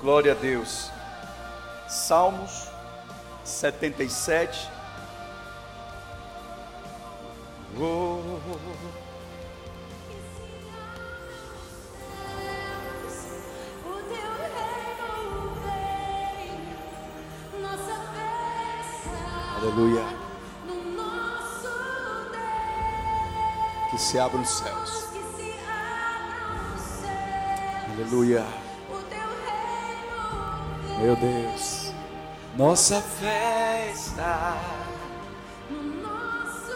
[0.00, 0.90] Glória a Deus.
[1.88, 2.68] Salmos
[3.44, 4.70] 77.
[7.78, 8.20] Oh.
[13.86, 16.52] O teu reino vem,
[17.60, 19.18] nossa festa
[19.58, 20.04] Aleluia.
[20.66, 21.68] no nosso
[22.30, 24.90] Deus, Que se abram os céus.
[25.12, 27.92] que se abram os céus.
[27.94, 28.59] Aleluia.
[31.00, 31.94] Meu Deus.
[32.54, 34.54] Nossa festa.
[35.70, 36.74] no nosso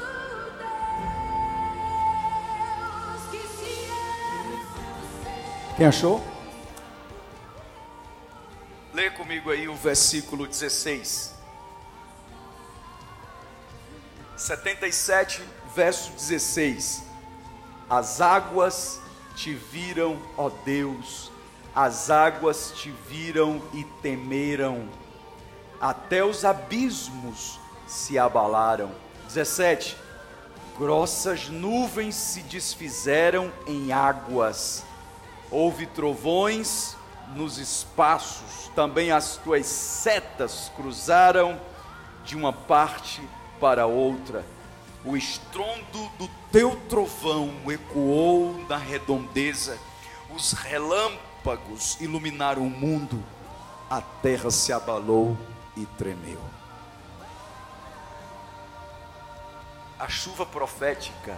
[2.79, 5.77] Deus, que se céus.
[5.77, 6.25] Quem achou?
[8.95, 11.35] Lê comigo aí o versículo 16.
[14.39, 15.43] 77,
[15.75, 17.03] verso 16.
[17.91, 19.03] As águas
[19.37, 21.31] te viram, ó Deus,
[21.75, 24.89] as águas te viram e temeram,
[25.81, 28.93] até os abismos se abalaram.
[29.27, 29.97] 17.
[30.79, 34.85] Grossas nuvens se desfizeram em águas,
[35.51, 36.97] houve trovões
[37.35, 41.61] nos espaços, também as tuas setas cruzaram
[42.25, 43.21] de uma parte
[43.61, 44.45] para outra.
[45.05, 49.79] O estrondo do teu trovão ecoou na redondeza,
[50.31, 51.34] os relâmpagos
[52.01, 53.23] iluminaram o mundo,
[53.91, 55.37] a terra se abalou
[55.77, 56.41] e tremeu.
[59.99, 61.37] A chuva profética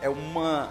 [0.00, 0.70] é uma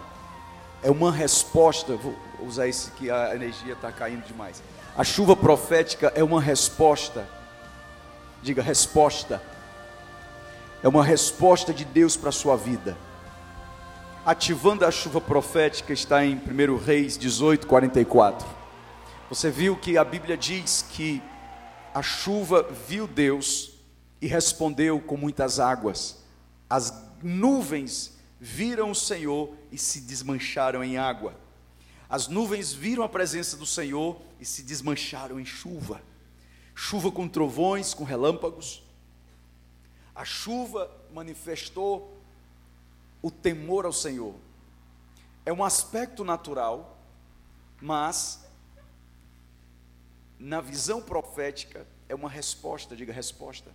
[0.83, 4.61] é uma resposta, vou usar esse que a energia está caindo demais.
[4.95, 7.27] A chuva profética é uma resposta,
[8.41, 9.41] diga resposta,
[10.83, 12.95] é uma resposta de Deus para a sua vida.
[14.25, 18.47] Ativando a chuva profética está em 1 Reis 18, 44.
[19.29, 21.21] Você viu que a Bíblia diz que
[21.93, 23.73] a chuva viu Deus
[24.19, 26.23] e respondeu com muitas águas.
[26.67, 26.91] As
[27.21, 31.35] nuvens viram o Senhor e se desmancharam em água.
[32.09, 36.01] As nuvens viram a presença do Senhor e se desmancharam em chuva.
[36.73, 38.81] Chuva com trovões, com relâmpagos.
[40.15, 42.14] A chuva manifestou
[43.25, 44.35] o temor ao Senhor.
[45.43, 46.95] É um aspecto natural,
[47.81, 48.45] mas
[50.37, 53.71] na visão profética é uma resposta, diga resposta.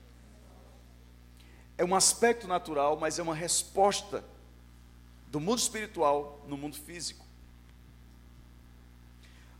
[1.76, 4.22] É um aspecto natural, mas é uma resposta
[5.26, 7.26] do mundo espiritual no mundo físico.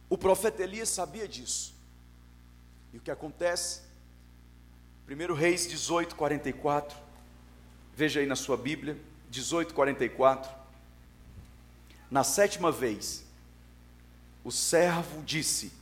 [0.09, 1.75] O profeta Elias sabia disso.
[2.93, 3.81] E o que acontece?
[5.09, 6.97] 1 Reis 18, 44.
[7.93, 10.51] Veja aí na sua Bíblia, 18, 44.
[12.11, 13.25] Na sétima vez,
[14.43, 15.73] o servo disse: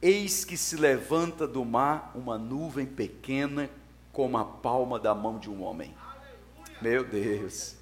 [0.00, 3.68] Eis que se levanta do mar uma nuvem pequena,
[4.12, 5.94] como a palma da mão de um homem.
[6.80, 7.74] Meu Deus.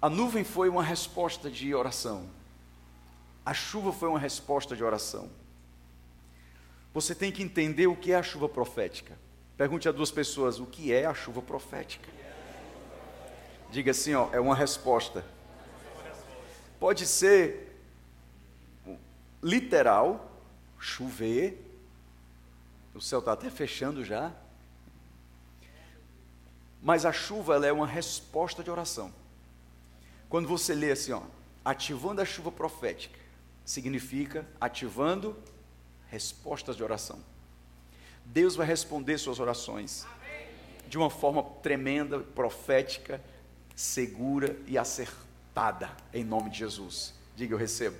[0.00, 2.28] A nuvem foi uma resposta de oração.
[3.46, 5.30] A chuva foi uma resposta de oração.
[6.92, 9.16] Você tem que entender o que é a chuva profética.
[9.56, 12.21] Pergunte a duas pessoas: o que é a chuva profética?
[13.72, 15.24] Diga assim, ó, é uma resposta.
[16.78, 17.74] Pode ser
[19.42, 20.30] literal,
[20.78, 21.58] chover.
[22.94, 24.30] O céu está até fechando já.
[26.82, 29.10] Mas a chuva ela é uma resposta de oração.
[30.28, 31.22] Quando você lê assim, ó,
[31.64, 33.18] ativando a chuva profética,
[33.64, 35.34] significa ativando
[36.10, 37.20] respostas de oração.
[38.26, 40.06] Deus vai responder suas orações
[40.86, 43.18] de uma forma tremenda, profética,
[43.74, 47.14] segura e acertada, em nome de Jesus.
[47.36, 47.96] Diga, eu recebo.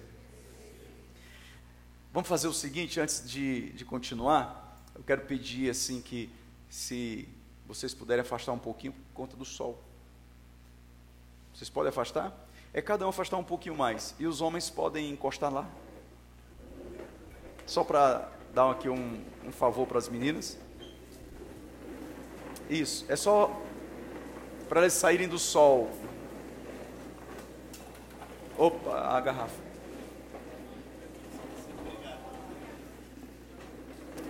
[2.12, 6.30] Vamos fazer o seguinte, antes de, de continuar, eu quero pedir assim que,
[6.68, 7.28] se
[7.66, 9.82] vocês puderem afastar um pouquinho por conta do sol.
[11.54, 12.36] Vocês podem afastar?
[12.74, 14.14] É cada um afastar um pouquinho mais.
[14.18, 15.68] E os homens podem encostar lá.
[17.66, 20.58] Só para dar aqui um, um favor para as meninas.
[22.68, 23.60] Isso, é só
[24.72, 25.90] para elas saírem do sol.
[28.56, 29.60] Opa, a garrafa.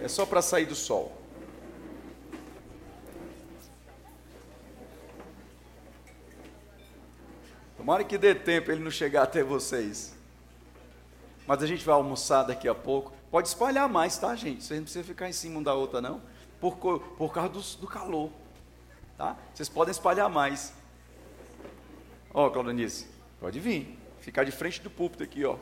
[0.03, 1.17] É só para sair do sol.
[7.77, 10.13] Tomara que dê tempo ele não chegar até vocês.
[11.47, 13.13] Mas a gente vai almoçar daqui a pouco.
[13.31, 14.65] Pode espalhar mais, tá, gente?
[14.65, 16.21] Vocês não precisam ficar em cima um da outra, não.
[16.61, 18.42] Por, por causa do, do calor.
[19.17, 19.37] Tá?
[19.55, 20.73] Vocês podem espalhar mais.
[22.33, 23.07] Ó, Claudonice,
[23.41, 23.99] pode vir.
[24.21, 25.57] Ficar de frente do púlpito aqui, ó.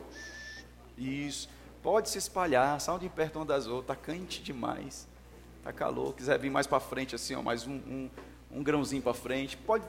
[0.97, 1.49] Isso.
[1.83, 5.09] Pode se espalhar, saiam de perto uma das outras, está quente demais,
[5.59, 8.11] está calor, quiser vir mais para frente assim, ó, mais um, um,
[8.51, 9.83] um grãozinho para frente, pode.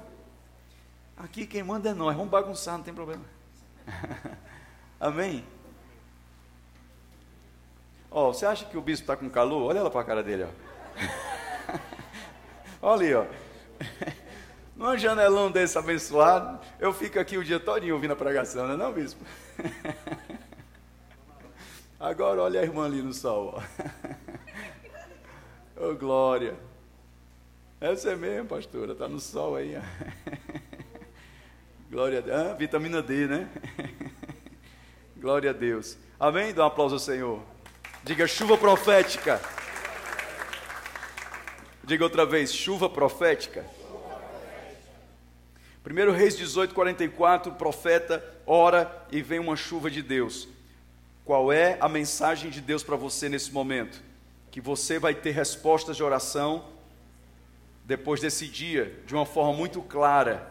[1.18, 3.26] Aqui quem manda é nós, vamos bagunçar, não tem problema.
[5.00, 5.46] Amém?
[8.10, 9.64] Ó, você acha que o bispo está com calor?
[9.64, 10.50] Olha lá para a cara dele, ó.
[12.82, 13.51] Olha ali, ó.
[14.76, 18.78] Num janelão desse abençoado, eu fico aqui o dia todinho ouvindo a pregação, não é
[18.78, 19.24] não, bispo?
[22.00, 23.62] Agora olha a irmã ali no sol, ó.
[25.78, 26.56] Oh, glória.
[27.80, 29.80] É você mesmo, pastora, está no sol aí.
[31.90, 32.38] Glória a Deus.
[32.38, 33.50] Ah, vitamina D, né?
[35.18, 35.98] Glória a Deus.
[36.20, 36.54] Amém?
[36.54, 37.42] Dá um aplauso ao Senhor.
[38.04, 39.42] Diga chuva profética.
[41.92, 43.66] Diga outra vez, chuva profética.
[45.86, 50.48] 1 Reis 18, 44, o profeta ora e vem uma chuva de Deus.
[51.26, 54.02] Qual é a mensagem de Deus para você nesse momento?
[54.50, 56.64] Que você vai ter respostas de oração
[57.84, 60.50] depois desse dia, de uma forma muito clara.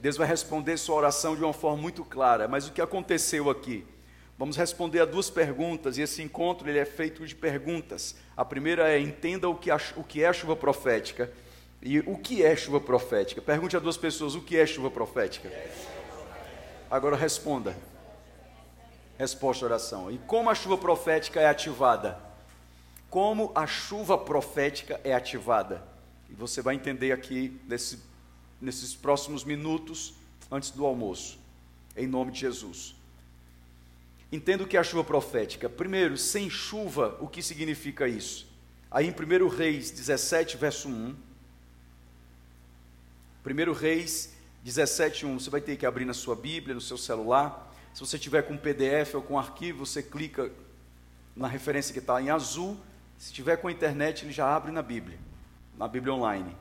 [0.00, 2.46] Deus vai responder sua oração de uma forma muito clara.
[2.46, 3.84] Mas o que aconteceu aqui?
[4.38, 8.14] Vamos responder a duas perguntas, e esse encontro ele é feito de perguntas.
[8.36, 11.32] A primeira é: entenda o que, o que é chuva profética.
[11.82, 13.42] E o que é chuva profética?
[13.42, 15.50] Pergunte a duas pessoas: o que é chuva profética?
[16.88, 17.76] Agora responda.
[19.18, 20.08] Resposta à oração.
[20.08, 22.20] E como a chuva profética é ativada?
[23.10, 25.82] Como a chuva profética é ativada?
[26.30, 28.00] E você vai entender aqui nesse,
[28.60, 30.14] nesses próximos minutos,
[30.48, 31.40] antes do almoço,
[31.96, 32.97] em nome de Jesus.
[34.30, 35.68] Entenda o que é a chuva profética.
[35.68, 38.46] Primeiro, sem chuva, o que significa isso?
[38.90, 41.16] Aí em 1 Reis 17, verso 1,
[43.46, 45.40] 1 Reis 17, 1.
[45.40, 47.74] Você vai ter que abrir na sua Bíblia, no seu celular.
[47.94, 50.50] Se você tiver com PDF ou com arquivo, você clica
[51.34, 52.78] na referência que está em azul.
[53.16, 55.18] Se tiver com a internet, ele já abre na Bíblia,
[55.76, 56.54] na Bíblia online.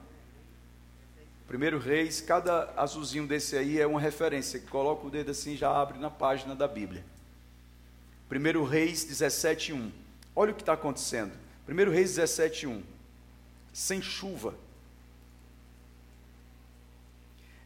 [1.50, 4.60] 1 Reis, cada azulzinho desse aí é uma referência.
[4.70, 7.04] Coloca o dedo assim já abre na página da Bíblia.
[8.32, 9.92] 1 Reis 17, 1.
[10.36, 11.32] Olha o que está acontecendo.
[11.68, 12.84] 1 Reis 17, 1.
[13.74, 14.54] Sem chuva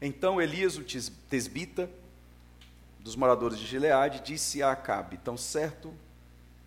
[0.02, 0.84] então Elias, o
[1.30, 1.88] tesbita,
[3.00, 5.94] dos moradores de Gileade, disse a Acabe: Tão certo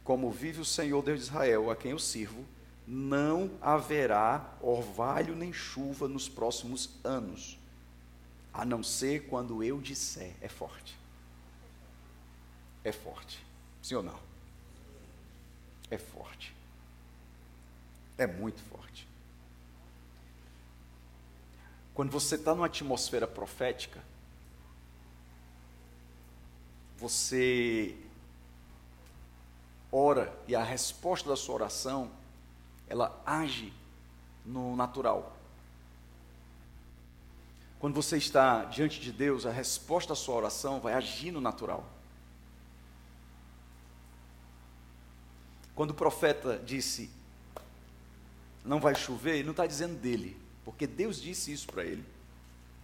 [0.04, 2.44] como vive o Senhor Deus de Israel, a quem eu sirvo,
[2.86, 7.58] não haverá orvalho nem chuva nos próximos anos,
[8.52, 10.32] a não ser quando eu disser.
[10.40, 10.96] É forte.
[12.84, 13.43] É forte.
[13.84, 14.18] Sim ou não?
[15.90, 16.54] É forte.
[18.16, 19.06] É muito forte.
[21.92, 24.02] Quando você está numa atmosfera profética,
[26.96, 27.94] você
[29.92, 32.10] ora e a resposta da sua oração,
[32.88, 33.70] ela age
[34.46, 35.36] no natural.
[37.78, 41.93] Quando você está diante de Deus, a resposta da sua oração vai agir no natural.
[45.74, 47.10] Quando o profeta disse,
[48.64, 52.04] não vai chover, ele não está dizendo dele, porque Deus disse isso para ele.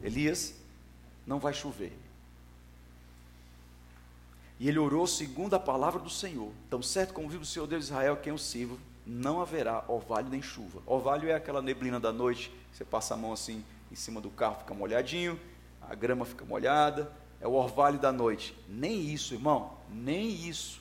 [0.03, 0.55] Elias,
[1.27, 1.93] não vai chover.
[4.59, 6.53] E ele orou segundo a palavra do Senhor.
[6.69, 10.29] Tão certo como vive o Senhor Deus de Israel, quem eu sirvo, não haverá orvalho
[10.29, 10.83] nem chuva.
[10.85, 14.59] Orvalho é aquela neblina da noite, você passa a mão assim em cima do carro,
[14.59, 15.41] fica molhadinho,
[15.81, 17.11] a grama fica molhada,
[17.41, 18.55] é o orvalho da noite.
[18.69, 20.80] Nem isso, irmão, nem isso.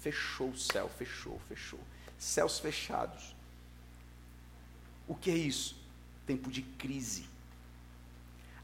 [0.00, 1.80] Fechou o céu, fechou, fechou.
[2.18, 3.34] Céus fechados.
[5.08, 5.86] O que é isso?
[6.26, 7.24] tempo de crise.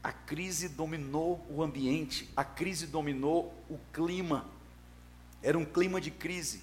[0.03, 4.45] A crise dominou o ambiente, a crise dominou o clima.
[5.41, 6.61] Era um clima de crise.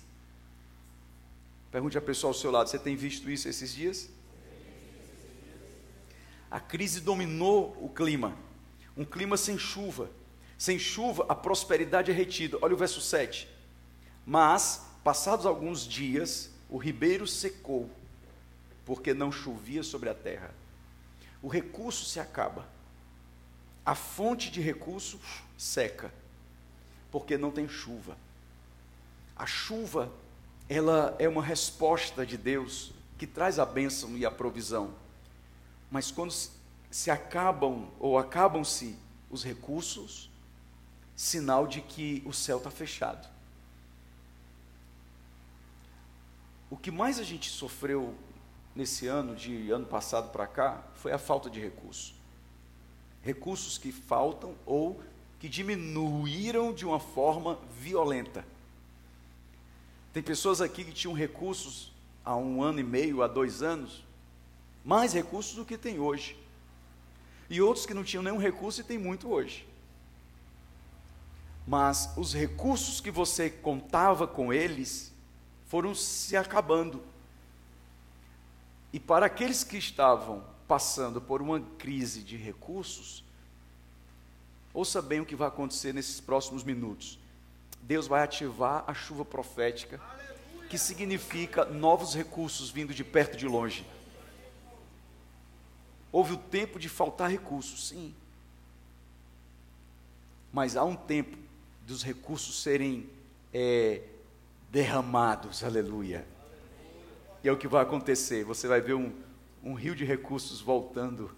[1.73, 4.11] Pergunte a pessoa ao seu lado: você tem visto isso esses dias?
[6.51, 8.37] A crise dominou o clima.
[8.97, 10.11] Um clima sem chuva.
[10.59, 12.59] Sem chuva, a prosperidade é retida.
[12.61, 13.49] Olha o verso 7.
[14.31, 17.91] Mas, passados alguns dias, o ribeiro secou,
[18.87, 20.55] porque não chovia sobre a terra
[21.43, 22.67] o recurso se acaba.
[23.85, 25.19] A fonte de recurso
[25.57, 26.13] seca,
[27.11, 28.17] porque não tem chuva.
[29.35, 30.13] A chuva,
[30.69, 34.95] ela é uma resposta de Deus que traz a bênção e a provisão.
[35.91, 36.33] Mas quando
[36.91, 38.97] se acabam ou acabam-se
[39.31, 40.31] os recursos,
[41.17, 43.29] sinal de que o céu está fechado.
[46.71, 48.15] O que mais a gente sofreu
[48.77, 52.15] nesse ano, de ano passado para cá, foi a falta de recursos.
[53.23, 55.03] Recursos que faltam ou
[55.41, 58.47] que diminuíram de uma forma violenta.
[60.13, 61.93] Tem pessoas aqui que tinham recursos
[62.25, 64.05] há um ano e meio, há dois anos,
[64.85, 66.37] mais recursos do que tem hoje.
[67.49, 69.67] E outros que não tinham nenhum recurso e tem muito hoje.
[71.67, 75.10] Mas os recursos que você contava com eles
[75.71, 77.01] foram se acabando.
[78.93, 83.23] E para aqueles que estavam passando por uma crise de recursos,
[84.75, 87.21] ouça bem o que vai acontecer nesses próximos minutos.
[87.83, 90.01] Deus vai ativar a chuva profética,
[90.69, 93.87] que significa novos recursos vindo de perto e de longe.
[96.11, 98.13] Houve o tempo de faltar recursos, sim.
[100.53, 101.39] Mas há um tempo
[101.87, 103.09] dos recursos serem
[103.55, 104.03] é,
[104.71, 106.27] derramados, aleluia.
[107.43, 108.45] E é o que vai acontecer.
[108.45, 109.13] Você vai ver um,
[109.63, 111.31] um rio de recursos voltando,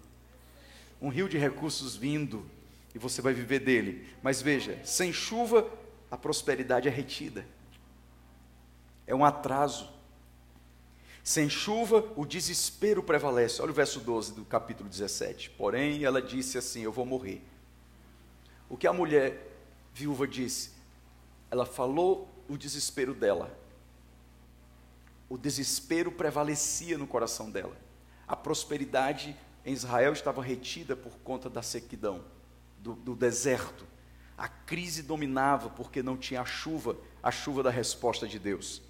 [1.01, 2.45] um rio de recursos vindo,
[2.93, 4.07] e você vai viver dele.
[4.21, 5.67] Mas veja, sem chuva,
[6.11, 7.45] a prosperidade é retida,
[9.07, 9.91] é um atraso.
[11.23, 13.61] Sem chuva, o desespero prevalece.
[13.61, 15.51] Olha o verso 12 do capítulo 17.
[15.51, 17.41] Porém, ela disse assim: Eu vou morrer.
[18.69, 19.49] O que a mulher
[19.93, 20.71] viúva disse?
[21.49, 23.57] Ela falou o desespero dela.
[25.29, 27.75] O desespero prevalecia no coração dela.
[28.27, 29.35] A prosperidade
[29.65, 32.23] em Israel estava retida por conta da sequidão,
[32.79, 33.85] do, do deserto.
[34.37, 38.81] A crise dominava porque não tinha a chuva, a chuva da resposta de Deus.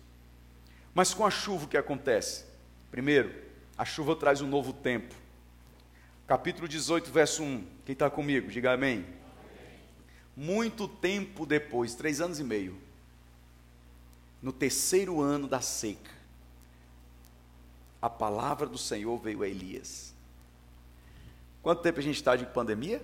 [0.94, 2.46] Mas com a chuva o que acontece?
[2.92, 3.34] Primeiro,
[3.78, 5.16] a chuva traz um novo tempo.
[6.28, 7.68] Capítulo 18, verso 1.
[7.86, 8.50] Quem está comigo?
[8.50, 9.00] Diga amém.
[9.00, 9.06] amém.
[10.36, 12.80] Muito tempo depois, três anos e meio,
[14.44, 16.12] no terceiro ano da seca,
[18.02, 20.14] a palavra do Senhor veio a Elias.
[21.62, 23.02] Quanto tempo a gente está de pandemia?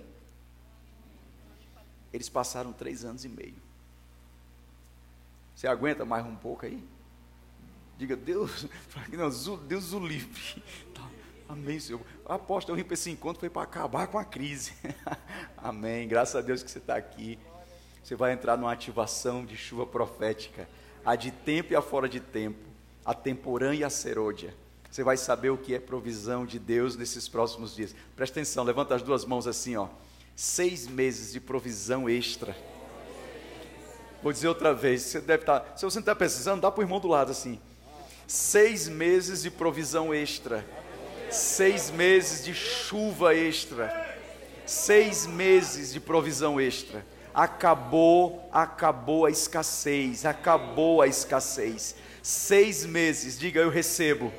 [2.12, 3.56] Eles passaram três anos e meio.
[5.56, 6.84] Você aguenta mais um pouco aí?
[7.96, 8.66] Diga, Deus,
[9.66, 10.62] Deus o livre.
[10.92, 11.08] Tá,
[11.48, 12.02] amém, Senhor.
[12.26, 14.74] A aposta eu vim para esse encontro foi para acabar com a crise.
[15.56, 16.06] amém.
[16.06, 17.38] Graças a Deus que você está aqui.
[18.02, 20.68] Você vai entrar numa ativação de chuva profética.
[21.04, 22.58] A de tempo e a fora de tempo.
[23.04, 24.54] A temporã e a serôdia.
[24.90, 27.94] Você vai saber o que é provisão de Deus nesses próximos dias.
[28.16, 29.88] Presta atenção, levanta as duas mãos assim, ó.
[30.34, 32.56] Seis meses de provisão extra.
[34.22, 35.74] Vou dizer outra vez, você deve estar.
[35.76, 37.60] Se você não está precisando, dá para o irmão do lado assim
[38.30, 40.64] seis meses de provisão extra,
[41.28, 44.16] seis meses de chuva extra,
[44.64, 47.04] seis meses de provisão extra.
[47.34, 51.94] Acabou, acabou a escassez, acabou a escassez.
[52.22, 54.32] Seis meses, diga eu recebo.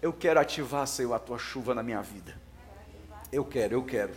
[0.00, 2.40] Eu quero ativar, Senhor, a tua chuva na minha vida.
[3.30, 4.12] Eu quero, eu quero.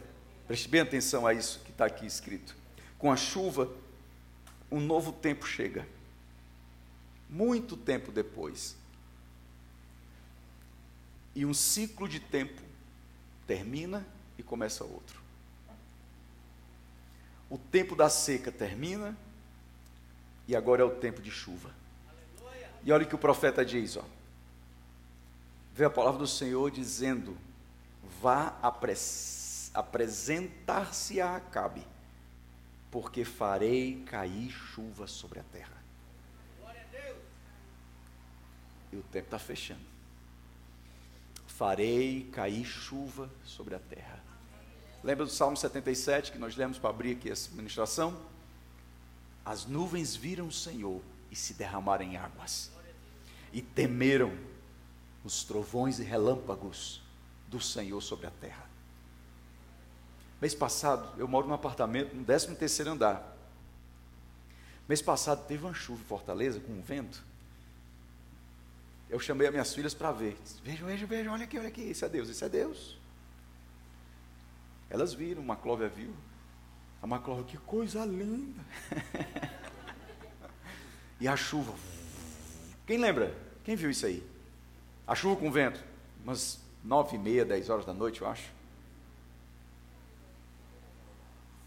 [0.48, 2.56] Preste bem atenção a isso que está aqui escrito.
[2.98, 3.70] Com a chuva,
[4.72, 5.86] um novo tempo chega
[7.34, 8.78] muito tempo depois.
[11.36, 12.62] E um ciclo de tempo
[13.48, 14.06] termina
[14.38, 15.23] e começa outro.
[17.54, 19.16] O tempo da seca termina
[20.48, 21.70] e agora é o tempo de chuva.
[22.84, 24.04] E olha o que o profeta diz, ó.
[25.72, 27.38] Vê a palavra do Senhor dizendo:
[28.20, 28.58] Vá
[29.72, 31.86] apresentar-se a Acabe,
[32.90, 35.78] porque farei cair chuva sobre a terra.
[38.92, 39.86] E o tempo está fechando.
[41.46, 44.33] Farei cair chuva sobre a terra.
[45.04, 48.16] Lembra do Salmo 77 que nós lemos para abrir aqui essa ministração?
[49.44, 52.72] As nuvens viram o Senhor e se derramaram em águas,
[53.52, 54.32] e temeram
[55.24, 57.02] os trovões e relâmpagos
[57.48, 58.70] do Senhor sobre a terra.
[60.40, 63.36] Mês passado, eu moro num apartamento no 13 terceiro andar.
[64.88, 67.24] Mês passado teve uma chuva em Fortaleza com um vento
[69.14, 70.36] eu chamei as minhas filhas para ver.
[70.64, 72.98] Vejam, vejam, vejam, olha aqui, olha aqui, isso é Deus, isso é Deus.
[74.94, 76.14] Elas viram, uma Maclóvia viu.
[77.02, 78.64] A Maclóvia, que coisa linda.
[81.20, 81.74] e a chuva.
[82.86, 83.36] Quem lembra?
[83.64, 84.24] Quem viu isso aí?
[85.08, 85.84] A chuva com vento.
[86.24, 88.52] Umas nove e meia, dez horas da noite, eu acho.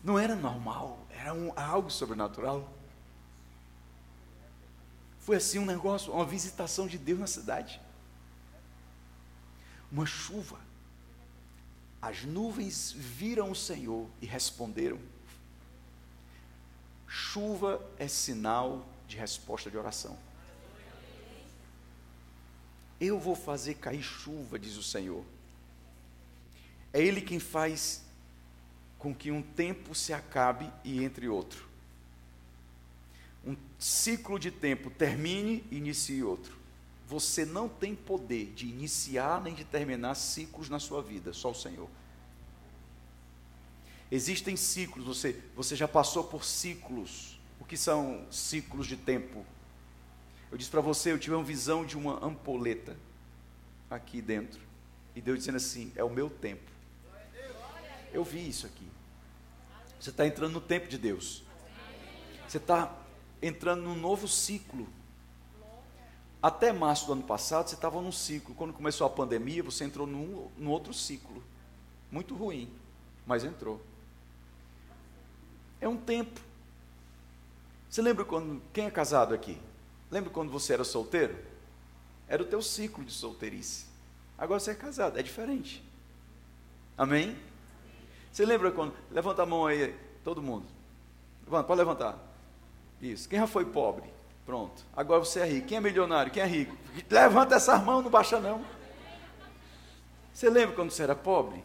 [0.04, 2.73] Não era normal, era um, algo sobrenatural.
[5.18, 7.80] Foi assim um negócio, uma visitação de Deus na cidade.
[9.90, 10.65] Uma chuva.
[12.06, 14.96] As nuvens viram o Senhor e responderam.
[17.04, 20.16] Chuva é sinal de resposta de oração.
[23.00, 25.25] Eu vou fazer cair chuva, diz o Senhor.
[26.92, 28.04] É Ele quem faz
[29.00, 31.68] com que um tempo se acabe e entre outro.
[33.44, 36.56] Um ciclo de tempo termine e inicie outro.
[37.08, 41.54] Você não tem poder de iniciar nem de terminar ciclos na sua vida, só o
[41.54, 41.88] Senhor.
[44.10, 47.38] Existem ciclos, você, você já passou por ciclos.
[47.60, 49.44] O que são ciclos de tempo?
[50.50, 52.96] Eu disse para você, eu tive uma visão de uma ampoleta
[53.90, 54.60] aqui dentro.
[55.14, 56.70] E Deus dizendo assim: é o meu tempo.
[58.12, 58.86] Eu vi isso aqui.
[59.98, 61.42] Você está entrando no tempo de Deus.
[62.46, 62.96] Você está
[63.42, 64.86] entrando num novo ciclo.
[66.46, 68.54] Até março do ano passado, você estava num ciclo.
[68.54, 71.42] Quando começou a pandemia, você entrou num, num outro ciclo.
[72.08, 72.72] Muito ruim,
[73.26, 73.82] mas entrou.
[75.80, 76.40] É um tempo.
[77.90, 78.62] Você lembra quando.
[78.72, 79.58] Quem é casado aqui?
[80.08, 81.36] Lembra quando você era solteiro?
[82.28, 83.86] Era o teu ciclo de solteirice.
[84.38, 85.82] Agora você é casado, é diferente.
[86.96, 87.36] Amém?
[88.30, 88.94] Você lembra quando.
[89.10, 90.66] Levanta a mão aí, todo mundo.
[91.44, 92.16] Levanta, pode levantar.
[93.02, 93.28] Isso.
[93.28, 94.14] Quem já foi pobre?
[94.46, 94.86] Pronto.
[94.96, 95.66] Agora você é rico.
[95.66, 96.30] Quem é milionário?
[96.30, 96.76] Quem é rico?
[97.10, 98.64] Levanta essa mão, não baixa não.
[100.32, 101.64] Você lembra quando você era pobre?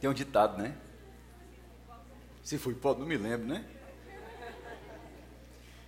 [0.00, 0.76] Tem um ditado, né?
[2.42, 3.64] Se fui pobre, não me lembro, né?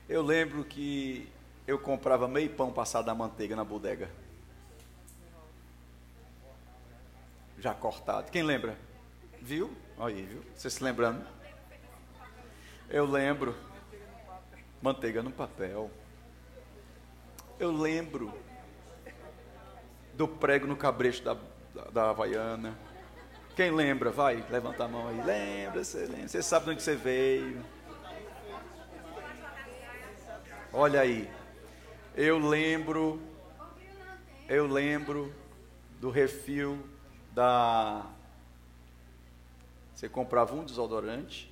[0.08, 1.28] Eu lembro que
[1.66, 4.10] eu comprava meio pão passado na manteiga na bodega.
[7.58, 8.30] Já cortado.
[8.30, 8.76] Quem lembra?
[9.42, 9.76] Viu?
[9.98, 10.40] Olha aí, viu?
[10.54, 11.26] Você se lembrando?
[12.88, 13.56] Eu lembro.
[14.80, 15.90] Manteiga no papel.
[17.58, 18.32] Eu lembro
[20.14, 21.36] do prego no cabresto da,
[21.74, 22.78] da, da Havaiana.
[23.56, 24.12] Quem lembra?
[24.12, 25.20] Vai, levanta a mão aí.
[25.24, 26.28] Lembra, você lembra.
[26.28, 27.64] Você sabe de onde você veio.
[30.72, 31.28] Olha aí.
[32.14, 33.20] Eu lembro.
[34.48, 35.34] Eu lembro
[36.00, 36.78] do refil
[37.32, 38.06] da.
[40.02, 41.48] Você comprava um desodorante.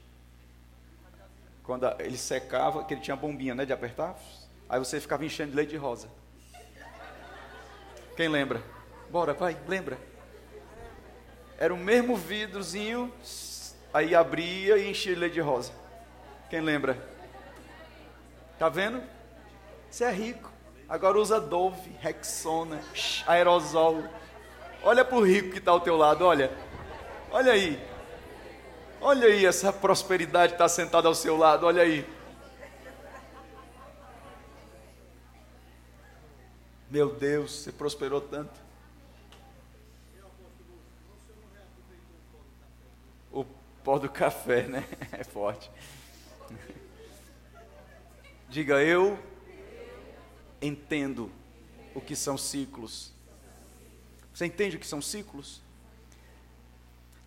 [1.63, 3.65] Quando ele secava, que ele tinha bombinha, né?
[3.65, 4.19] De apertar.
[4.69, 6.09] Aí você ficava enchendo de leite de rosa.
[8.17, 8.61] Quem lembra?
[9.09, 9.97] Bora, vai, lembra.
[11.59, 13.15] Era o mesmo vidrozinho,
[13.95, 15.71] aí abria e enchia de leite de rosa.
[16.49, 16.99] Quem lembra?
[18.59, 19.01] Tá vendo?
[19.89, 20.51] Você é rico.
[20.89, 22.81] Agora usa Dove, Rexona,
[23.29, 24.03] aerosol.
[24.83, 26.51] Olha para o rico que está ao teu lado, olha.
[27.31, 27.90] Olha aí.
[29.03, 32.07] Olha aí essa prosperidade está sentada ao seu lado, olha aí.
[36.91, 38.61] Meu Deus, você prosperou tanto.
[43.33, 43.45] O
[43.83, 44.85] pó do café, né?
[45.13, 45.71] É forte.
[48.51, 49.19] Diga eu
[50.61, 51.31] entendo
[51.95, 53.13] o que são ciclos.
[54.35, 55.63] Você entende o que são ciclos?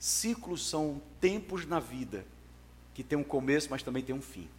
[0.04, 2.26] Ciclos são tempos na vida
[2.94, 4.50] que tem um começo, mas também tem um fim.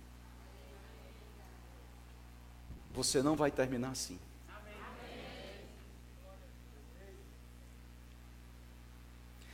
[2.94, 4.18] Você não vai terminar assim.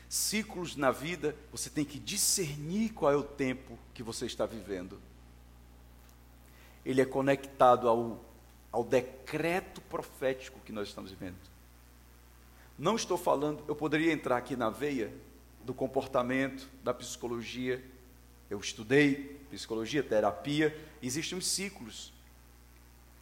[0.08, 4.96] Ciclos na vida, você tem que discernir qual é o tempo que você está vivendo.
[6.86, 8.24] Ele é conectado ao,
[8.70, 11.38] ao decreto profético que nós estamos vivendo.
[12.78, 15.12] Não estou falando, eu poderia entrar aqui na veia
[15.64, 17.84] do comportamento, da psicologia.
[18.48, 20.76] Eu estudei psicologia, terapia.
[21.02, 22.12] Existem uns ciclos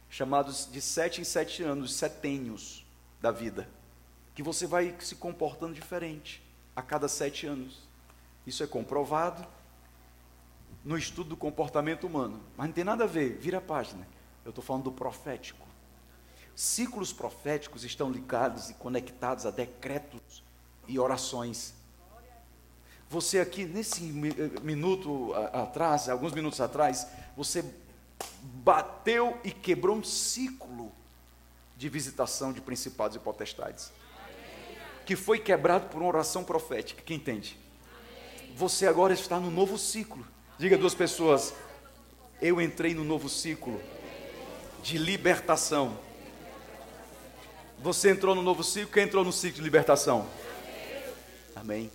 [0.09, 2.85] chamados de sete em sete anos, setênios
[3.21, 3.69] da vida,
[4.33, 6.41] que você vai se comportando diferente
[6.75, 7.87] a cada sete anos.
[8.47, 9.45] Isso é comprovado
[10.83, 12.41] no estudo do comportamento humano.
[12.57, 14.07] Mas não tem nada a ver, vira a página.
[14.43, 15.67] Eu estou falando do profético.
[16.55, 20.43] Ciclos proféticos estão ligados e conectados a decretos
[20.87, 21.73] e orações.
[23.09, 27.65] Você aqui, nesse minuto atrás, alguns minutos atrás, você
[28.43, 30.91] bateu e quebrou um ciclo
[31.75, 33.91] de visitação de principados e potestades
[35.09, 37.01] que foi quebrado por uma oração profética.
[37.03, 37.57] Quem entende?
[38.55, 40.23] Você agora está no novo ciclo.
[40.59, 41.51] Diga duas pessoas:
[42.39, 43.81] Eu entrei no novo ciclo
[44.83, 45.97] de libertação.
[47.79, 50.27] Você entrou no novo ciclo, quem entrou no ciclo de libertação?
[51.55, 51.89] Amém.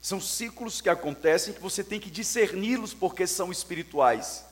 [0.00, 4.44] São ciclos que acontecem que você tem que discerni-los porque são espirituais.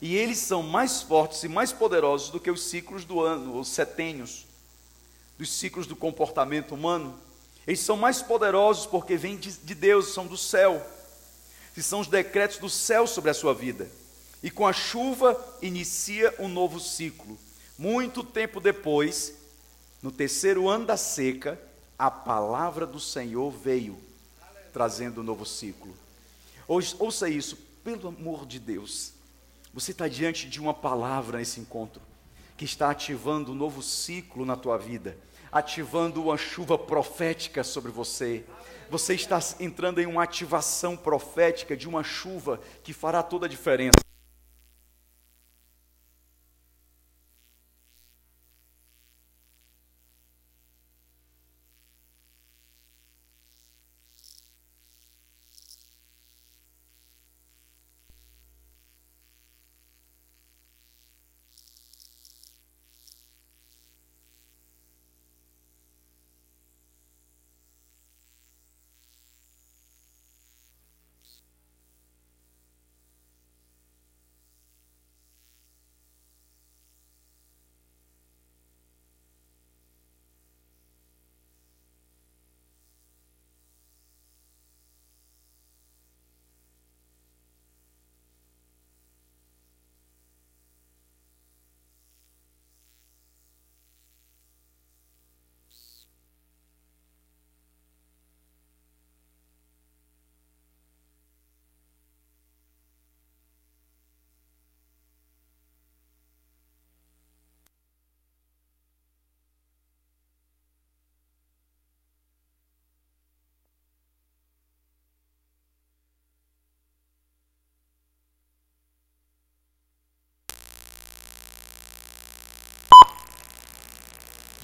[0.00, 3.68] E eles são mais fortes e mais poderosos do que os ciclos do ano, os
[3.68, 4.46] setênios
[5.38, 7.18] dos ciclos do comportamento humano,
[7.66, 10.84] eles são mais poderosos porque vêm de, de Deus, são do céu,
[11.76, 13.88] e são os decretos do céu sobre a sua vida.
[14.42, 17.38] E com a chuva inicia um novo ciclo.
[17.78, 19.34] Muito tempo depois,
[20.02, 21.60] no terceiro ano da seca,
[21.98, 23.98] a palavra do Senhor veio.
[24.74, 25.94] Trazendo um novo ciclo.
[26.66, 29.12] Ouça isso, pelo amor de Deus.
[29.72, 32.02] Você está diante de uma palavra nesse encontro
[32.56, 35.16] que está ativando um novo ciclo na tua vida,
[35.52, 38.44] ativando uma chuva profética sobre você.
[38.90, 44.03] Você está entrando em uma ativação profética de uma chuva que fará toda a diferença.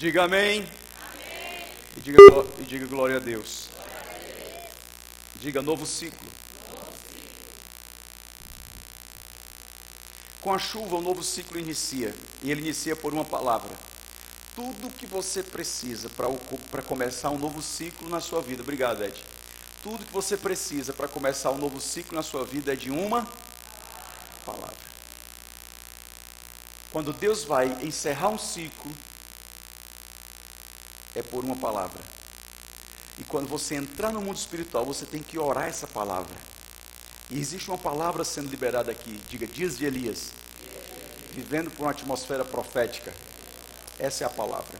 [0.01, 0.67] Diga amém.
[1.95, 2.17] E, diga,
[2.57, 3.69] e diga glória a Deus.
[5.35, 6.27] Diga novo ciclo.
[10.41, 12.15] Com a chuva, o novo ciclo inicia.
[12.41, 13.69] E ele inicia por uma palavra.
[14.55, 18.63] Tudo que você precisa para começar um novo ciclo na sua vida.
[18.63, 19.23] Obrigado, Ed.
[19.83, 23.27] Tudo que você precisa para começar um novo ciclo na sua vida é de uma
[24.43, 24.75] palavra.
[26.91, 28.91] Quando Deus vai encerrar um ciclo,
[31.15, 32.01] é por uma palavra.
[33.17, 36.35] E quando você entrar no mundo espiritual, você tem que orar essa palavra.
[37.29, 40.31] E existe uma palavra sendo liberada aqui, diga dias de Elias,
[41.31, 43.13] vivendo por uma atmosfera profética.
[43.99, 44.77] Essa é a palavra.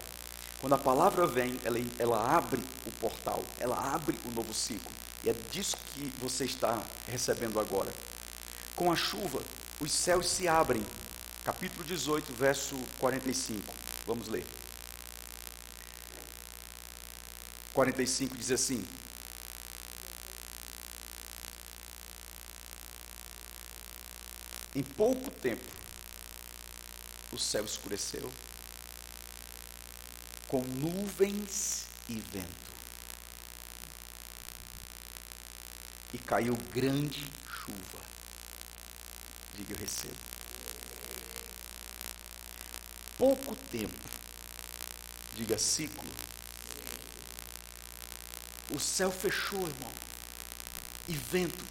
[0.59, 4.91] Quando a palavra vem, ela, ela abre o portal, ela abre o novo ciclo.
[5.23, 7.91] E é disso que você está recebendo agora.
[8.75, 9.41] Com a chuva,
[9.79, 10.83] os céus se abrem.
[11.43, 13.73] Capítulo 18, verso 45.
[14.05, 14.45] Vamos ler.
[17.73, 18.85] 45 diz assim:
[24.75, 25.65] Em pouco tempo,
[27.31, 28.31] o céu escureceu,
[30.47, 32.71] com nuvens e vento,
[36.13, 38.01] e caiu grande chuva.
[39.55, 40.15] Diga eu recebo.
[43.17, 44.09] Pouco tempo,
[45.35, 46.09] diga ciclo,
[48.71, 49.91] o céu fechou, irmão.
[51.07, 51.63] E vento.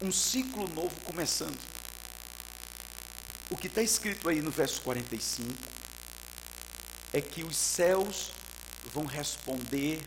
[0.00, 1.58] Um ciclo novo começando.
[3.50, 5.52] O que está escrito aí no verso 45
[7.12, 8.30] é que os céus
[8.92, 10.00] vão responder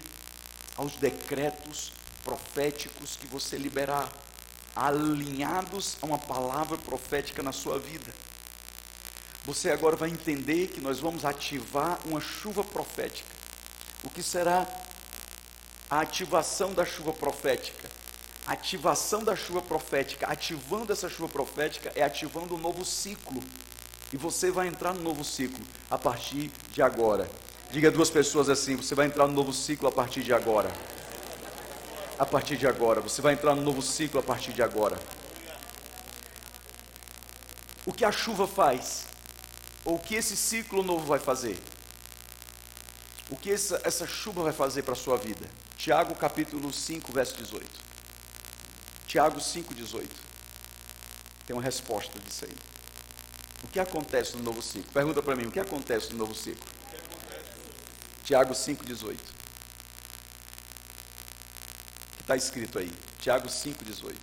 [0.78, 1.92] aos decretos
[2.24, 4.10] proféticos que você liberar,
[4.76, 8.14] alinhados a uma palavra profética na sua vida.
[9.44, 13.31] Você agora vai entender que nós vamos ativar uma chuva profética.
[14.04, 14.68] O que será
[15.90, 17.90] a ativação da chuva profética?
[18.48, 23.42] Ativação da chuva profética, ativando essa chuva profética, é ativando um novo ciclo.
[24.12, 27.30] E você vai entrar no novo ciclo a partir de agora.
[27.72, 30.72] Diga a duas pessoas assim: você vai entrar no novo ciclo a partir de agora.
[32.18, 33.00] A partir de agora.
[33.00, 35.00] Você vai entrar no novo ciclo a partir de agora.
[37.86, 39.06] O que a chuva faz?
[39.86, 41.58] Ou o que esse ciclo novo vai fazer?
[43.42, 45.50] Que essa, essa chuva vai fazer para a sua vida?
[45.76, 47.68] Tiago capítulo 5, verso 18.
[49.08, 50.08] Tiago 5, 18.
[51.48, 52.56] Tem uma resposta disso aí.
[53.64, 54.92] O que acontece no novo ciclo?
[54.94, 56.64] Pergunta para mim, o que acontece no novo ciclo?
[58.24, 59.20] Tiago 5, 18.
[59.20, 59.26] O
[62.16, 62.92] que está escrito aí?
[63.20, 64.18] Tiago 5, 18.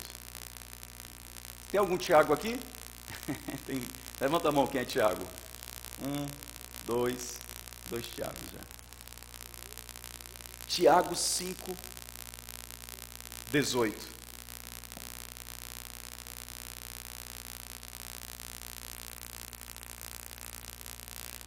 [1.72, 2.58] Tem algum Tiago aqui?
[3.66, 3.82] Tem.
[4.20, 5.26] Levanta a mão quem é Tiago.
[6.02, 6.26] Um,
[6.86, 7.36] dois,
[7.90, 8.77] dois Tiagos já.
[10.68, 11.76] Tiago 5,
[13.50, 14.08] 18.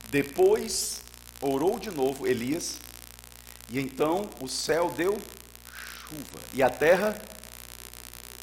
[0.10, 1.02] Depois
[1.40, 2.80] orou de novo Elias,
[3.70, 5.18] e então o céu deu
[6.10, 6.40] chuva.
[6.54, 7.18] E a terra,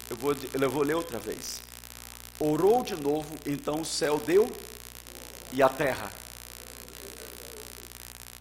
[0.09, 1.61] eu vou, eu vou ler outra vez.
[2.41, 4.51] Orou de novo, então o céu deu
[5.53, 6.08] e a terra.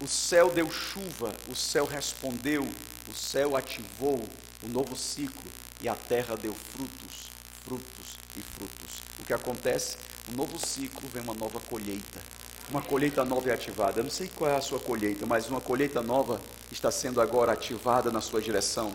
[0.07, 2.65] O céu deu chuva, o céu respondeu,
[3.09, 4.17] o céu ativou
[4.63, 7.29] o novo ciclo e a terra deu frutos,
[7.65, 9.01] frutos e frutos.
[9.19, 9.97] O que acontece?
[10.31, 12.21] Um novo ciclo vem uma nova colheita.
[12.69, 13.99] Uma colheita nova é ativada.
[13.99, 16.39] Eu não sei qual é a sua colheita, mas uma colheita nova
[16.71, 18.93] está sendo agora ativada na sua direção.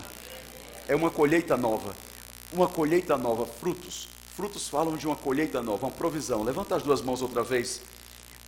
[0.87, 1.95] É uma colheita nova.
[2.51, 4.07] Uma colheita nova, frutos.
[4.35, 6.41] Frutos falam de uma colheita nova, uma provisão.
[6.41, 7.81] Levanta as duas mãos outra vez.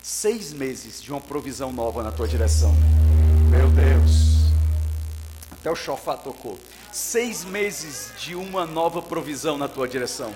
[0.08, 2.72] Seis meses de uma provisão nova na tua direção.
[3.50, 4.52] Meu Deus.
[5.52, 6.60] Até o chofá tocou.
[6.91, 10.32] Seis meses de uma nova provisão na tua direção.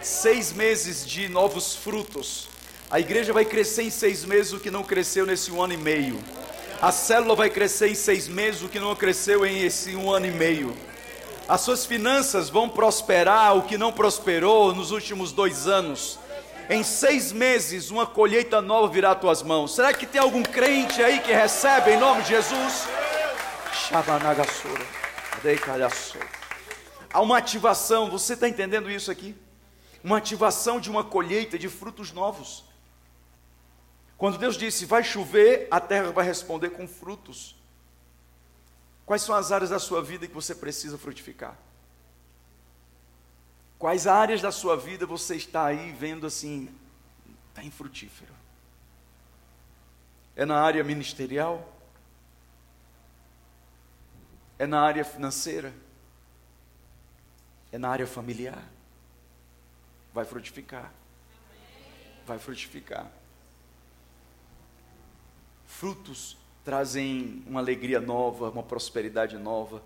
[0.00, 2.48] Seis meses de novos frutos.
[2.88, 5.78] A igreja vai crescer em seis meses o que não cresceu nesse um ano e
[5.78, 6.20] meio.
[6.80, 10.26] A célula vai crescer em seis meses o que não cresceu em esse um ano
[10.26, 10.76] e meio.
[11.48, 16.20] As suas finanças vão prosperar o que não prosperou nos últimos dois anos.
[16.72, 19.74] Em seis meses, uma colheita nova virá às tuas mãos.
[19.74, 22.86] Será que tem algum crente aí que recebe em nome de Jesus?
[25.42, 26.26] Deicalhassura.
[27.12, 29.36] Há uma ativação, você está entendendo isso aqui?
[30.02, 32.64] Uma ativação de uma colheita de frutos novos.
[34.16, 37.54] Quando Deus disse, vai chover, a terra vai responder com frutos.
[39.04, 41.54] Quais são as áreas da sua vida que você precisa frutificar?
[43.82, 46.72] Quais áreas da sua vida você está aí vendo assim,
[47.48, 48.32] está infrutífero?
[50.36, 51.68] É na área ministerial?
[54.56, 55.74] É na área financeira?
[57.72, 58.62] É na área familiar?
[60.14, 60.92] Vai frutificar.
[62.24, 63.10] Vai frutificar.
[65.66, 69.82] Frutos trazem uma alegria nova, uma prosperidade nova.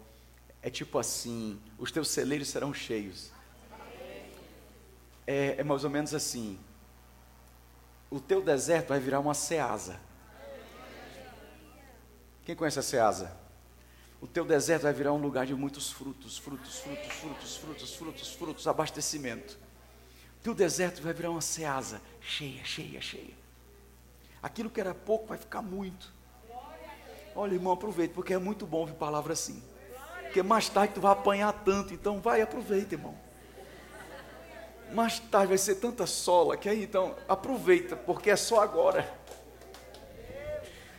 [0.61, 3.35] É tipo assim: os teus celeiros serão cheios.
[5.27, 6.59] É, é mais ou menos assim:
[8.11, 9.99] o teu deserto vai virar uma ceasa.
[12.45, 13.37] Quem conhece a ceasa?
[14.21, 18.35] O teu deserto vai virar um lugar de muitos frutos, frutos, frutos, frutos, frutos, frutos,
[18.35, 19.59] frutos, abastecimento.
[20.39, 23.35] O teu deserto vai virar uma ceasa cheia, cheia, cheia.
[24.43, 26.15] Aquilo que era pouco vai ficar muito.
[27.35, 29.63] Olha, irmão, aproveita, porque é muito bom ouvir palavra assim.
[30.23, 33.26] Porque mais tarde tu vai apanhar tanto, então vai, aproveita, irmão.
[34.93, 39.09] Mais tarde vai ser tanta sola que aí então aproveita, porque é só agora.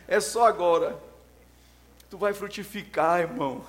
[0.06, 0.98] É só agora.
[2.08, 3.62] Tu vai frutificar, irmão.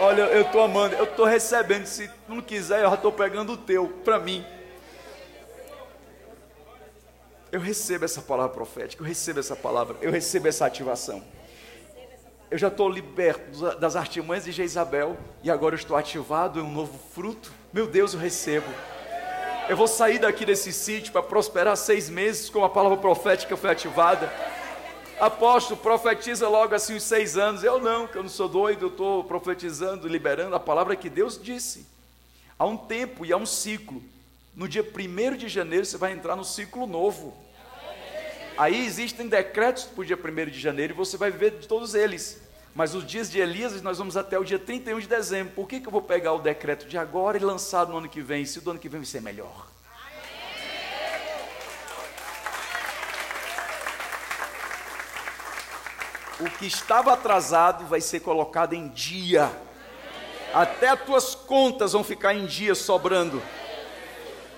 [0.00, 1.86] Olha, eu estou amando, eu estou recebendo.
[1.86, 4.44] Se tu não quiser, eu já estou pegando o teu para mim.
[7.52, 11.22] Eu recebo essa palavra profética, eu recebo essa palavra, eu recebo essa ativação.
[12.50, 16.72] Eu já estou liberto das artimanhas de Jezabel e agora eu estou ativado em um
[16.72, 17.52] novo fruto.
[17.72, 18.66] Meu Deus, eu recebo.
[19.68, 23.70] Eu vou sair daqui desse sítio para prosperar seis meses com a palavra profética foi
[23.70, 24.28] ativada.
[25.20, 27.62] Apóstolo, profetiza logo assim os seis anos.
[27.62, 31.40] Eu não, que eu não sou doido, eu estou profetizando, liberando a palavra que Deus
[31.40, 31.86] disse.
[32.58, 34.02] Há um tempo e há um ciclo.
[34.56, 37.36] No dia 1 de janeiro você vai entrar no ciclo novo.
[38.58, 41.94] Aí existem decretos para o dia 1 de janeiro e você vai viver de todos
[41.94, 42.42] eles.
[42.74, 45.52] Mas os dias de Elias nós vamos até o dia 31 de dezembro.
[45.54, 48.20] Por que, que eu vou pegar o decreto de agora e lançar no ano que
[48.20, 48.44] vem?
[48.44, 49.66] Se o do ano que vem vai ser melhor.
[56.38, 59.50] O que estava atrasado vai ser colocado em dia.
[60.54, 63.42] Até as tuas contas vão ficar em dia sobrando.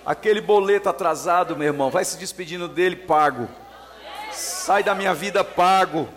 [0.04, 3.48] Aquele boleto atrasado, meu irmão, vai se despedindo dele pago.
[4.30, 6.08] Sai da minha vida pago.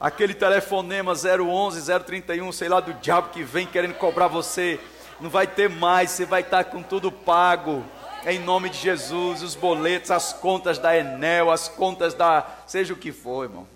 [0.00, 4.80] Aquele telefonema 011, 031, sei lá do diabo que vem querendo cobrar você,
[5.20, 7.84] não vai ter mais, você vai estar com tudo pago.
[8.24, 12.46] Em nome de Jesus, os boletos, as contas da Enel, as contas da.
[12.66, 13.68] seja o que for, irmão.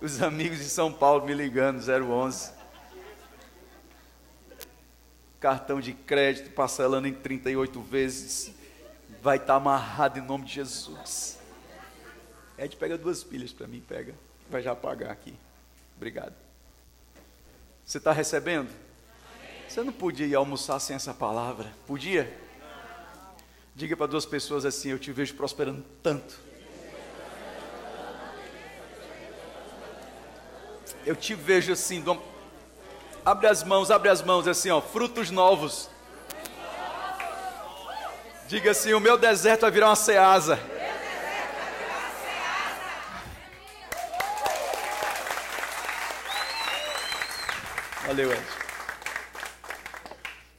[0.00, 2.52] Os amigos de São Paulo me ligando, 011.
[5.40, 8.54] Cartão de crédito parcelando em 38 vezes.
[9.20, 11.37] Vai estar amarrado em nome de Jesus.
[12.58, 14.14] Ed, pega duas pilhas para mim, pega.
[14.50, 15.34] Vai já pagar aqui.
[15.96, 16.34] Obrigado.
[17.84, 18.68] Você está recebendo?
[19.68, 21.72] Você não podia ir almoçar sem essa palavra?
[21.86, 22.36] Podia?
[23.74, 26.48] Diga para duas pessoas assim: Eu te vejo prosperando tanto.
[31.06, 32.04] Eu te vejo assim,
[33.24, 35.88] abre as mãos, abre as mãos, assim, ó, frutos novos.
[38.46, 40.58] Diga assim: o meu deserto vai virar uma ceasa.
[48.18, 48.42] Valeu, Ed.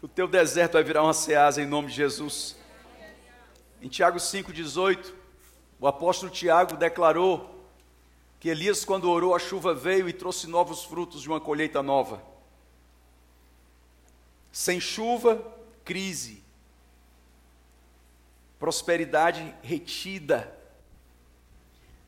[0.01, 2.55] O teu deserto vai virar uma ceasa em nome de Jesus.
[3.81, 5.13] Em Tiago 5,18,
[5.77, 7.67] o apóstolo Tiago declarou
[8.39, 12.23] que Elias, quando orou, a chuva veio e trouxe novos frutos de uma colheita nova.
[14.53, 15.45] Sem chuva,
[15.83, 16.41] crise.
[18.57, 20.57] Prosperidade retida.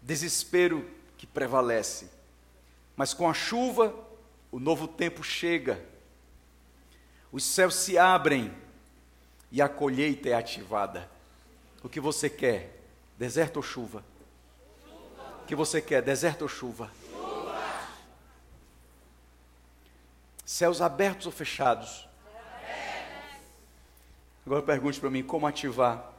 [0.01, 2.09] Desespero que prevalece.
[2.95, 3.93] Mas com a chuva,
[4.51, 5.83] o novo tempo chega.
[7.31, 8.53] Os céus se abrem
[9.51, 11.09] e a colheita é ativada.
[11.81, 12.77] O que você quer?
[13.17, 14.03] Deserto ou chuva?
[15.43, 16.01] O que você quer?
[16.01, 16.91] Deserto ou chuva?
[20.45, 22.07] Céus abertos ou fechados?
[24.45, 26.11] Agora pergunte para mim como ativar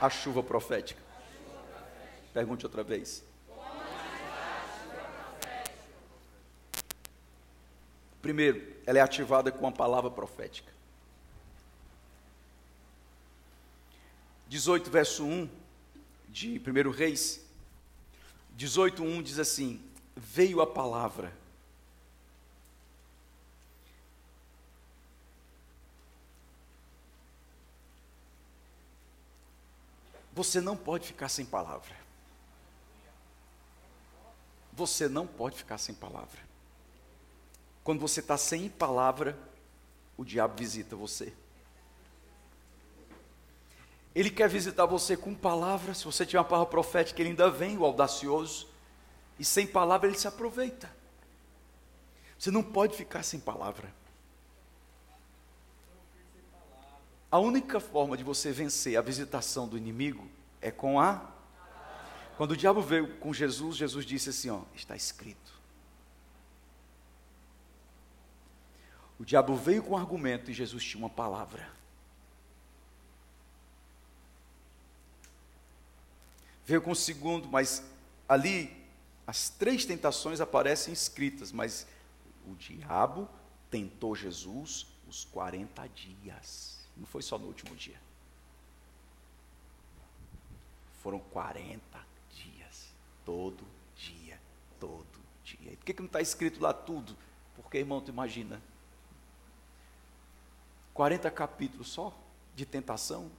[0.00, 1.02] a chuva profética.
[2.32, 3.22] Pergunte outra vez.
[8.22, 10.70] Primeiro, ela é ativada com a palavra profética.
[14.48, 15.48] 18, verso 1
[16.28, 17.40] de 1 Reis.
[18.56, 19.80] 18, 1 diz assim:
[20.16, 21.32] Veio a palavra.
[30.32, 31.94] Você não pode ficar sem palavra.
[34.72, 36.49] Você não pode ficar sem palavra.
[37.82, 39.38] Quando você está sem palavra,
[40.16, 41.32] o diabo visita você.
[44.14, 45.94] Ele quer visitar você com palavra.
[45.94, 48.68] Se você tiver uma palavra profética, ele ainda vem, o audacioso.
[49.38, 50.90] E sem palavra, ele se aproveita.
[52.38, 53.92] Você não pode ficar sem palavra.
[57.30, 60.28] A única forma de você vencer a visitação do inimigo
[60.60, 61.30] é com a.
[62.36, 65.59] Quando o diabo veio com Jesus, Jesus disse assim: Ó, está escrito.
[69.20, 71.70] O diabo veio com um argumento e Jesus tinha uma palavra.
[76.64, 77.84] Veio com o segundo, mas
[78.26, 78.74] ali
[79.26, 81.86] as três tentações aparecem escritas, mas
[82.46, 83.28] o diabo
[83.70, 86.78] tentou Jesus os 40 dias.
[86.96, 88.00] Não foi só no último dia.
[91.02, 91.78] Foram 40
[92.30, 92.86] dias.
[93.26, 94.40] Todo dia.
[94.78, 95.72] Todo dia.
[95.72, 97.14] E por que, que não está escrito lá tudo?
[97.54, 98.69] Porque, irmão, tu imagina.
[100.94, 102.16] 40 capítulos só
[102.54, 103.30] de tentação.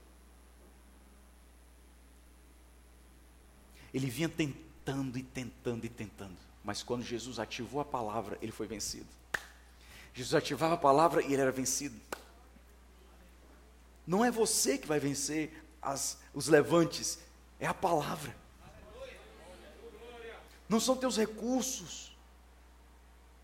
[3.92, 6.36] Ele vinha tentando e tentando e tentando.
[6.64, 9.08] Mas quando Jesus ativou a palavra, ele foi vencido.
[10.14, 11.98] Jesus ativava a palavra e ele era vencido.
[14.06, 17.18] Não é você que vai vencer as, os levantes,
[17.58, 18.34] é a palavra.
[20.68, 22.16] Não são teus recursos.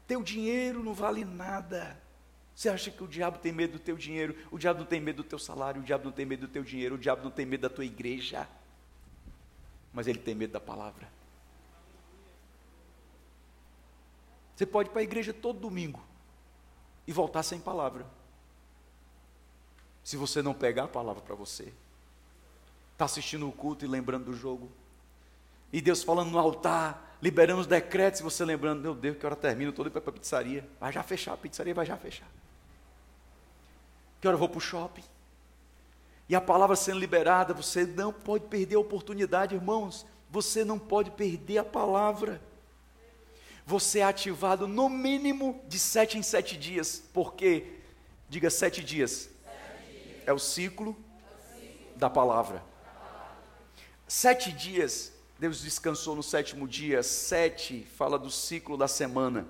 [0.07, 2.01] Teu dinheiro não vale nada.
[2.59, 4.37] Você acha que o diabo tem medo do teu dinheiro?
[4.51, 6.65] O diabo não tem medo do teu salário, o diabo não tem medo do teu
[6.65, 8.49] dinheiro, o diabo não tem medo da tua igreja.
[9.93, 11.09] Mas ele tem medo da palavra.
[14.57, 16.03] Você pode ir para a igreja todo domingo
[17.07, 18.05] e voltar sem palavra.
[20.03, 21.73] Se você não pegar a palavra para você.
[22.93, 24.69] Está assistindo o culto e lembrando do jogo.
[25.73, 29.37] E Deus falando no altar, liberando os decretos, e você lembrando, meu Deus, que hora
[29.37, 30.69] termina, estou indo para a pizzaria.
[30.81, 32.27] Vai já fechar, a pizzaria vai já fechar.
[34.21, 35.05] Que hora eu vou para o shopping?
[36.29, 40.05] E a palavra sendo liberada, você não pode perder a oportunidade, irmãos.
[40.31, 42.41] Você não pode perder a palavra.
[43.65, 47.03] Você é ativado no mínimo de sete em sete dias.
[47.13, 47.79] Por quê?
[48.29, 49.31] Diga sete dias.
[49.43, 50.23] Sete dias.
[50.27, 51.97] É o ciclo, é o ciclo.
[51.97, 52.63] da palavra.
[54.07, 57.03] Sete dias, Deus descansou no sétimo dia.
[57.03, 59.49] Sete fala do ciclo da semana.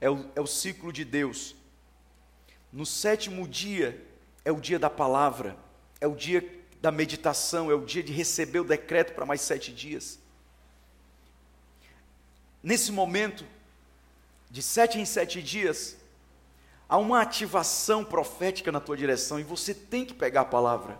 [0.00, 1.55] É o, é o ciclo de Deus.
[2.76, 4.06] No sétimo dia
[4.44, 5.56] é o dia da palavra,
[5.98, 6.46] é o dia
[6.78, 10.18] da meditação, é o dia de receber o decreto para mais sete dias.
[12.62, 13.46] Nesse momento,
[14.50, 15.96] de sete em sete dias,
[16.86, 20.98] há uma ativação profética na tua direção e você tem que pegar a palavra.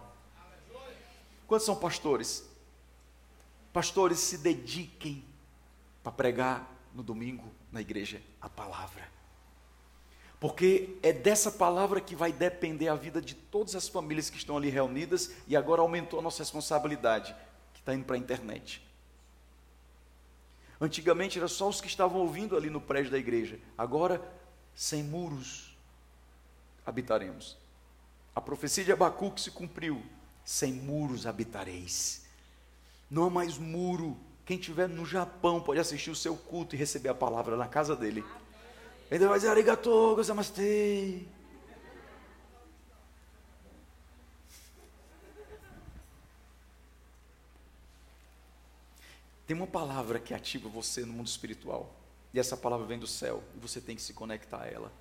[1.47, 2.43] Quantos são pastores?
[3.71, 5.23] Pastores se dediquem
[6.03, 9.16] para pregar no domingo na igreja a palavra.
[10.39, 14.57] Porque é dessa palavra que vai depender a vida de todas as famílias que estão
[14.57, 17.35] ali reunidas e agora aumentou a nossa responsabilidade,
[17.73, 18.83] que está indo para a internet.
[20.79, 23.59] Antigamente era só os que estavam ouvindo ali no prédio da igreja.
[23.79, 24.21] Agora,
[24.75, 25.75] sem muros
[26.85, 27.57] habitaremos.
[28.35, 30.03] A profecia de Abacuque se cumpriu.
[30.45, 32.25] Sem muros habitareis.
[33.11, 34.17] Não há mais muro.
[34.45, 37.97] Quem estiver no Japão pode assistir o seu culto e receber a palavra na casa
[37.97, 38.23] dele
[39.11, 41.29] Ele vai dizer arigatou, gozamastei.
[49.47, 51.95] Tem uma palavra que ativa você no mundo espiritual.
[52.35, 53.45] E essa palavra vem do céu.
[53.55, 54.93] E você tem que se conectar a ela.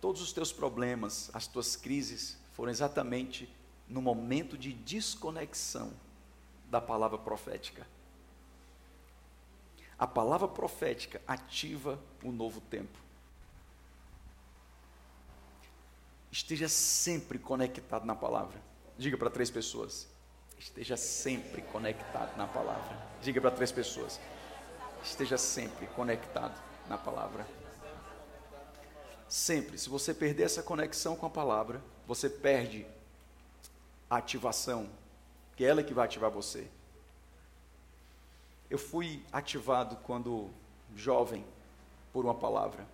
[0.00, 3.52] Todos os teus problemas, as tuas crises, foram exatamente
[3.86, 5.92] no momento de desconexão
[6.70, 7.86] da palavra profética.
[9.98, 12.98] A palavra profética ativa o novo tempo.
[16.30, 18.60] Esteja sempre conectado na palavra.
[18.98, 20.06] Diga para três pessoas:
[20.58, 22.94] esteja sempre conectado na palavra.
[23.22, 24.20] Diga para três pessoas:
[25.02, 27.46] esteja sempre conectado na palavra.
[29.28, 32.86] Sempre, se você perder essa conexão com a palavra, você perde
[34.08, 34.88] a ativação,
[35.56, 36.68] que é ela que vai ativar você.
[38.68, 40.50] Eu fui ativado quando
[40.94, 41.44] jovem
[42.12, 42.86] por uma palavra.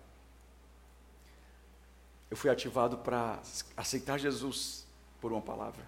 [2.29, 3.39] Eu fui ativado para
[3.77, 4.85] aceitar Jesus
[5.21, 5.85] por uma palavra.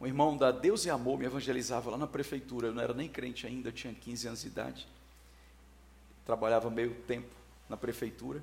[0.00, 2.68] Um irmão da Deus e Amor me evangelizava lá na prefeitura.
[2.68, 4.88] Eu não era nem crente ainda, tinha 15 anos de idade.
[6.24, 7.34] Trabalhava meio tempo
[7.68, 8.42] na prefeitura.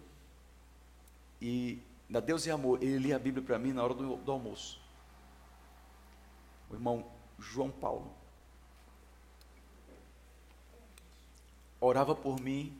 [1.42, 1.80] E
[2.10, 4.80] da Deus e Amor, ele lia a Bíblia para mim na hora do, do almoço.
[6.70, 7.06] O irmão
[7.38, 8.12] João Paulo.
[11.86, 12.74] Orava por mim.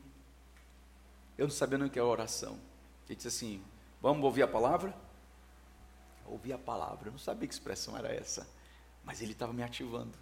[1.36, 2.58] Eu não sabia nem o que era oração.
[3.06, 3.62] Ele disse assim:
[4.00, 4.96] Vamos ouvir a palavra?
[6.24, 7.08] Ouvir a palavra.
[7.08, 8.48] Eu não sabia que expressão era essa.
[9.04, 10.14] Mas ele estava me ativando.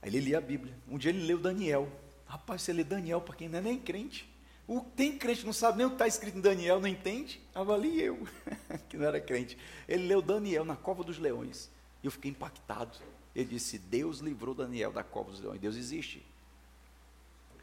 [0.00, 0.74] Aí ele lia a Bíblia.
[0.88, 1.92] Um dia ele leu Daniel.
[2.26, 4.26] Rapaz, você lê Daniel para quem não é nem crente.
[4.66, 7.38] O, tem crente não sabe nem o que está escrito em Daniel, não entende?
[7.54, 8.26] Avalie eu,
[8.88, 9.58] que não era crente.
[9.86, 11.68] Ele leu Daniel na cova dos leões.
[12.02, 12.96] E eu fiquei impactado.
[13.36, 15.60] Ele disse: Deus livrou Daniel da cova dos leões.
[15.60, 16.31] Deus existe.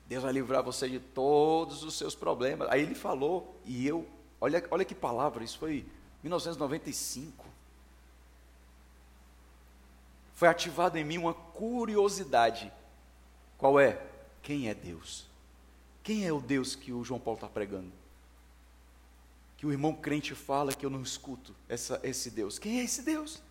[0.10, 2.68] Deus vai livrar você de todos os seus problemas.
[2.70, 4.06] Aí ele falou, e eu,
[4.42, 5.86] olha, olha que palavra, isso foi
[6.22, 7.50] 1995
[10.40, 12.72] foi ativado em mim uma curiosidade.
[13.58, 14.02] Qual é?
[14.42, 15.28] Quem é Deus?
[16.02, 17.92] Quem é o Deus que o João Paulo está pregando?
[19.58, 22.58] Que o irmão crente fala que eu não escuto essa, esse Deus.
[22.58, 23.42] Quem é esse Deus?